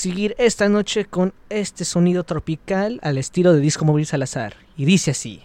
[0.00, 4.54] seguir esta noche con este sonido tropical al estilo de Disco Móvil Salazar.
[4.74, 5.42] Y dice así.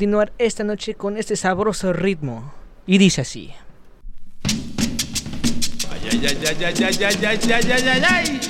[0.00, 2.54] Continuar esta noche con este sabroso ritmo.
[2.86, 3.52] Y dice así.
[5.90, 8.40] Ay, ay, ay, ay, ay, ay, ay, ay, ay, ay, ay, ay.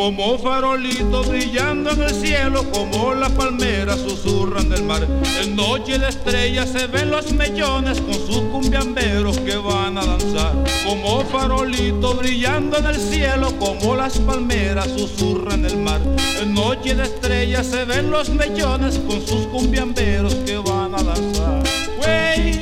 [0.00, 5.06] Como farolito brillando en el cielo, como las palmeras susurran del mar.
[5.42, 10.54] En noche de estrellas se ven los mellones con sus cumbiamberos que van a danzar.
[10.86, 16.00] Como farolito brillando en el cielo, como las palmeras susurran el mar.
[16.40, 21.62] En noche de estrellas se ven los mellones con sus cumbiamberos que van a danzar.
[22.02, 22.60] Wey,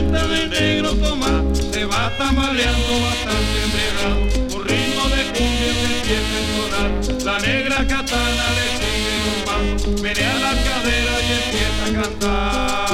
[0.00, 4.20] candente de negro Tomás se va tambaleando bastante embriagado.
[4.50, 6.90] Con ritmo de cumbia se empieza a entonar.
[7.24, 9.88] La negra katana le sigue un paso.
[10.02, 12.90] Menea la cadera y empieza a cantar.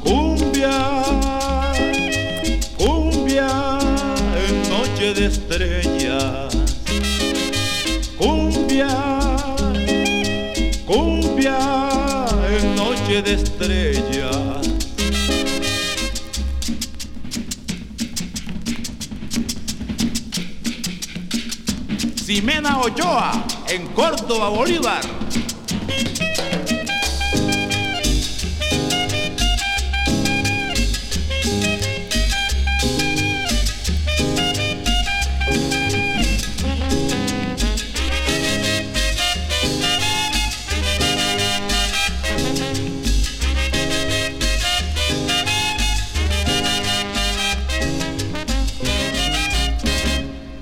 [0.00, 0.76] Cumbia,
[2.76, 3.50] cumbia
[4.48, 6.52] en noche de estrellas.
[8.18, 8.92] Cumbia,
[10.86, 11.58] cumbia
[12.58, 13.63] en noche de estrellas.
[22.34, 23.30] Ximena Ochoa
[23.68, 25.43] en Córdoba, Bolívar.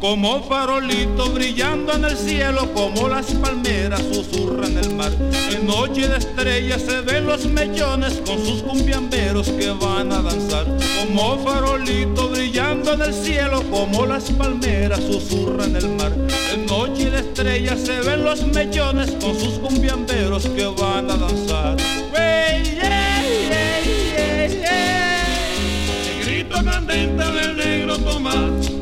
[0.02, 5.12] Como farolito brillando en el cielo, como las palmeras susurran el mar.
[5.52, 10.66] En noche de estrellas se ven los mellones con sus cumbiamberos que van a danzar.
[11.06, 16.10] Como farolito brillando en el cielo, como las palmeras susurran el mar.
[16.52, 21.76] En noche de estrellas se ven los mellones con sus cumbiamberos que van a danzar.
[22.12, 26.18] Wey, ey, ey, ey, ey.
[26.18, 28.72] El grito candente del negro Tomás.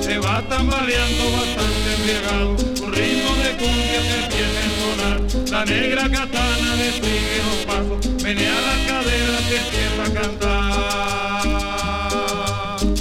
[0.00, 2.50] Se va tambaleando bastante embriagado.
[2.84, 5.18] Un ritmo de cumbia se empieza a entonar.
[5.50, 7.98] La negra katana le sigue los pasos.
[8.22, 10.76] Menea la cadera se empieza a cantar.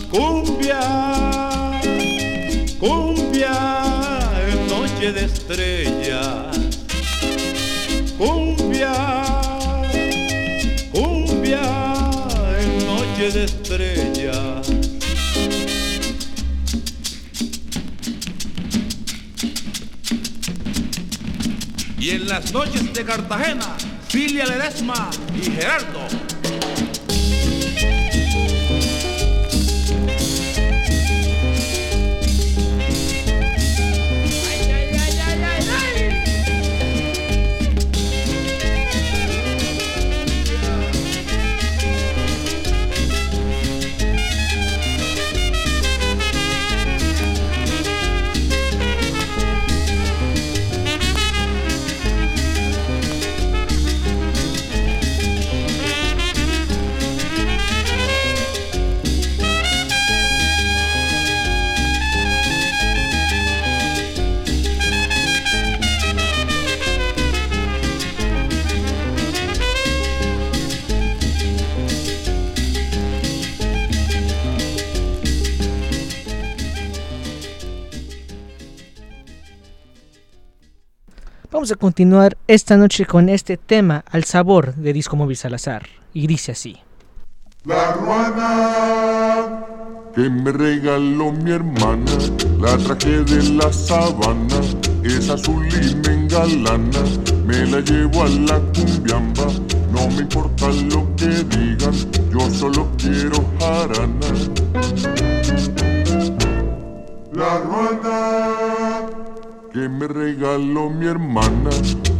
[0.10, 0.84] Cumbia,
[2.80, 3.56] cumbia
[4.49, 5.74] en noche de estrellas.
[22.06, 23.65] Y en las noches de Cartagena,
[24.10, 26.24] Filia Ledesma y Gerardo.
[81.66, 85.88] Vamos a continuar esta noche con este tema al sabor de Disco Móvil Salazar.
[86.14, 86.78] Y dice así.
[87.64, 89.66] La ruana
[90.14, 92.12] que me regaló mi hermana,
[92.60, 94.62] la traje de la sabana,
[95.04, 97.02] es azul y me engalana,
[97.48, 99.48] me la llevo a la cumbiamba,
[99.92, 101.96] no me importa lo que digan,
[102.30, 104.28] yo solo quiero jarana.
[107.34, 108.65] La ruana
[109.76, 111.69] que me regaló mi hermana,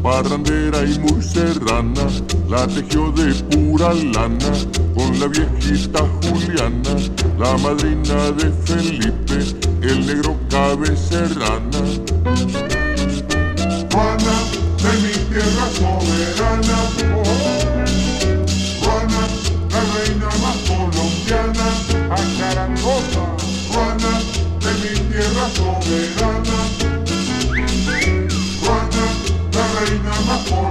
[0.03, 2.06] parrandera y muy serrana,
[2.49, 4.52] la tejió de pura lana,
[4.94, 6.95] con la viejita Juliana,
[7.40, 9.38] la madrina de Felipe,
[9.82, 11.80] el negro cabecerrana.
[13.90, 14.36] Juana
[14.84, 16.77] de mi tierra soberana,
[18.82, 19.22] Juana,
[19.72, 21.68] la reina más colombiana,
[22.19, 23.23] acarangosa,
[23.72, 24.19] Juana
[24.60, 26.65] de mi tierra soberana,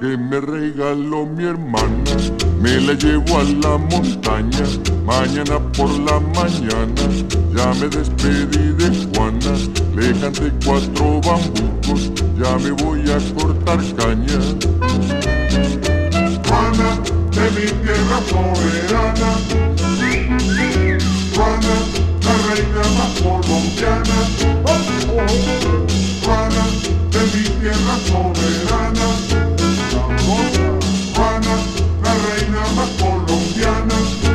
[0.00, 2.16] que me regaló mi hermana,
[2.60, 4.66] me la llevo a la montaña,
[5.04, 7.02] mañana por la mañana,
[7.54, 9.54] ya me despedí de Juana,
[9.94, 14.40] le canté cuatro bambucos, ya me voy a cortar caña.
[16.46, 16.88] Juana
[17.30, 19.30] de mi tierra soberana,
[21.34, 21.74] Juana,
[22.24, 24.18] la reina más colombiana,
[27.66, 29.08] tierra soberana,
[29.90, 30.68] sabrosa,
[31.14, 31.56] Juana,
[32.04, 34.25] la reina más colombiana.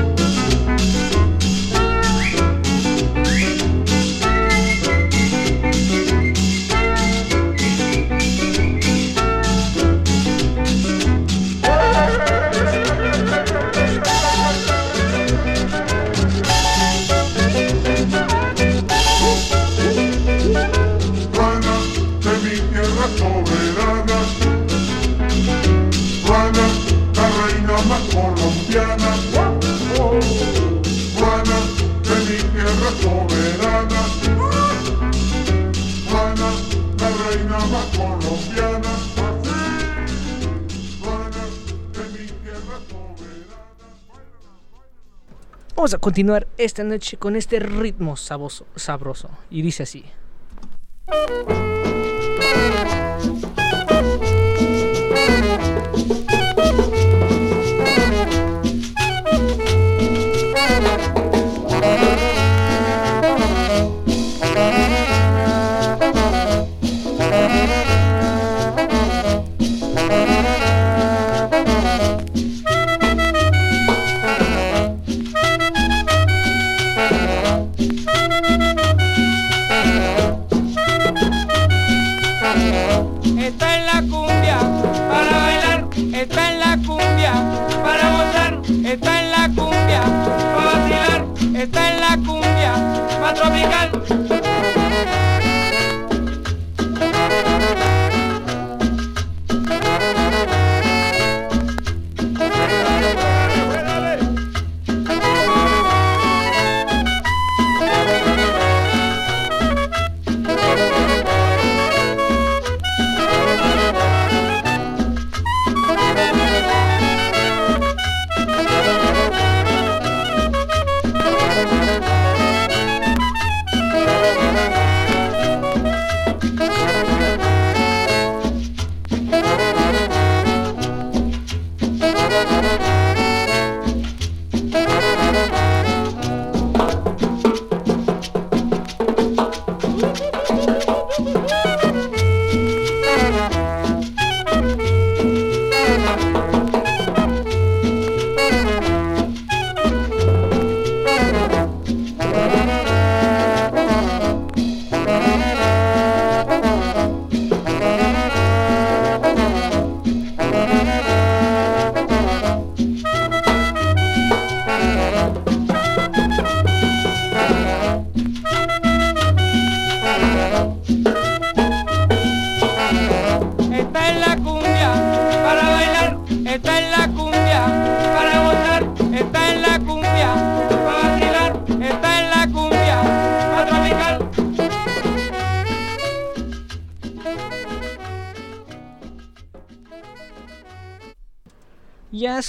[45.82, 49.32] Vamos a continuar esta noche con este ritmo saboso- sabroso.
[49.50, 50.06] Y dice así.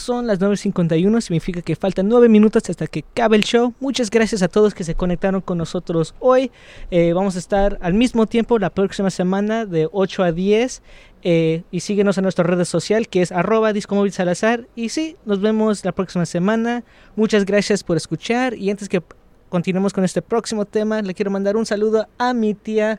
[0.03, 3.73] Son las 9.51, significa que faltan 9 minutos hasta que acabe el show.
[3.81, 6.51] Muchas gracias a todos que se conectaron con nosotros hoy.
[6.91, 10.83] Eh, vamos a estar al mismo tiempo la próxima semana de 8 a 10.
[11.25, 14.67] eh, y síguenos en nuestra red social que es arroba discomóvil salazar.
[14.75, 16.83] Y sí, nos vemos la próxima semana.
[17.15, 18.55] Muchas gracias por escuchar.
[18.55, 19.01] Y antes que
[19.49, 22.99] continuemos con este próximo tema, le quiero mandar un saludo a mi tía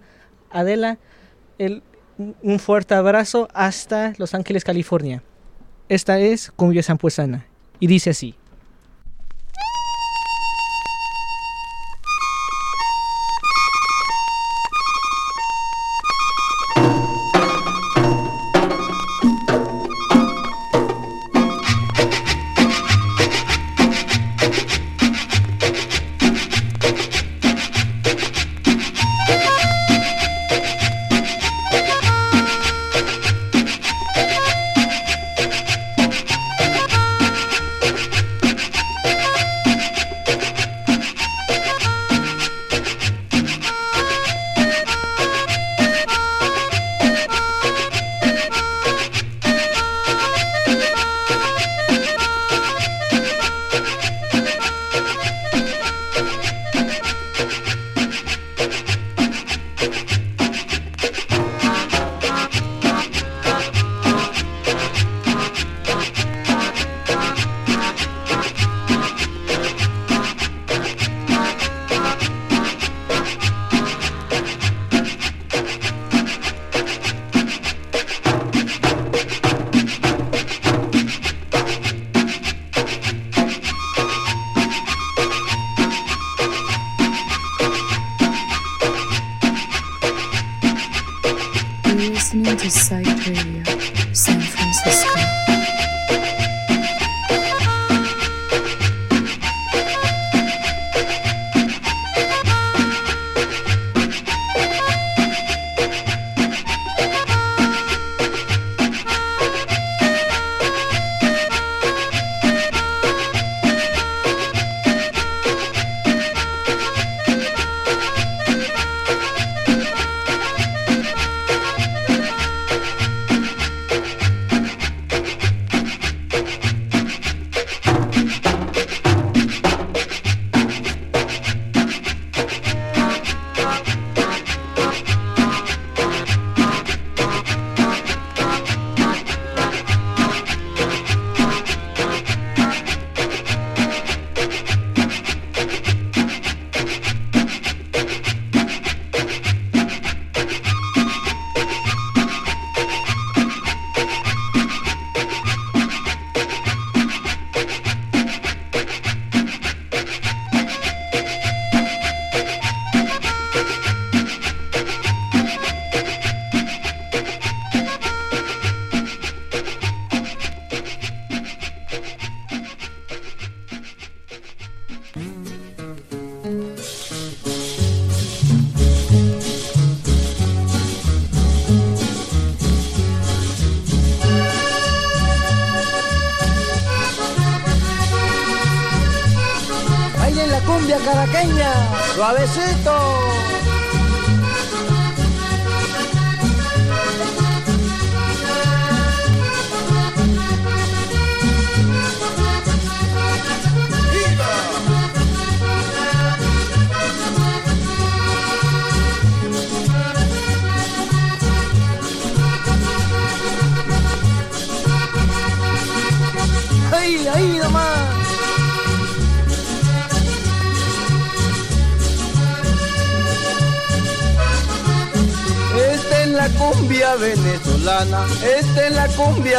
[0.52, 0.98] Adela.
[1.58, 1.84] El-
[2.44, 5.22] un fuerte abrazo hasta Los Ángeles, California.
[5.94, 7.46] Esta es Cumbia Sampuesana
[7.80, 8.34] y dice así.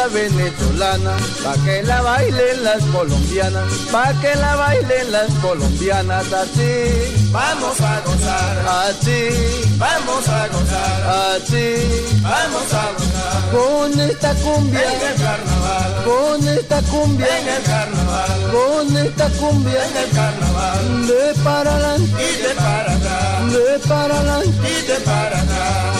[0.07, 7.29] Venezolana, pa' que la bailen las colombianas, pa' que la bailen las colombianas, así.
[7.31, 8.57] Vamos a gozar,
[8.87, 9.29] así.
[9.77, 11.75] Vamos a gozar, así.
[12.21, 13.51] Vamos a gozar.
[13.51, 16.03] Con esta cumbia, en el carnaval.
[16.05, 18.51] Con esta cumbia, en el carnaval.
[18.51, 21.07] Con esta cumbia, en el carnaval.
[21.07, 23.53] De para adelante y de para atrás.
[23.53, 25.94] De para adelante y de para atrás.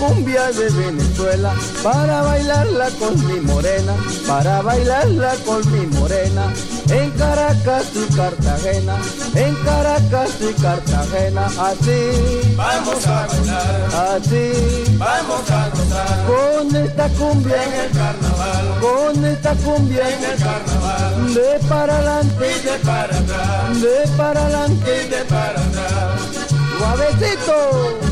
[0.00, 3.94] Cumbia de Venezuela, para bailarla con mi morena,
[4.26, 6.50] para bailarla con mi morena,
[6.88, 8.96] en Caracas y Cartagena,
[9.34, 12.54] en Caracas y Cartagena, así.
[12.56, 14.96] Vamos a bailar, así.
[14.96, 16.26] Vamos a gozar.
[16.26, 22.56] Con esta cumbia en el carnaval, con esta cumbia en el carnaval, de para adelante
[22.56, 26.20] y de para atrás, de para adelante y de para atrás,
[26.78, 28.09] suavecito.